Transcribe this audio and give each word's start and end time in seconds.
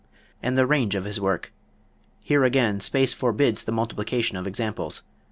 And 0.41 0.57
the 0.57 0.65
range 0.65 0.95
of 0.95 1.05
his 1.05 1.21
work 1.21 1.53
here 2.23 2.43
again 2.43 2.79
space 2.79 3.13
forbids 3.13 3.63
the 3.65 3.71
multiplication 3.71 4.35
of 4.35 4.47
examples. 4.47 5.03